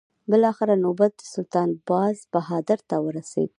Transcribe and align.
بالاخره 0.29 0.73
نوبت 0.83 1.15
سلطان 1.33 1.69
باز 1.89 2.17
بهادر 2.33 2.79
ته 2.89 2.95
ورسېد. 3.05 3.49